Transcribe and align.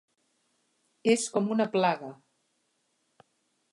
És 1.15 1.27
com 1.35 1.51
una 1.57 1.69
plaga. 1.75 2.11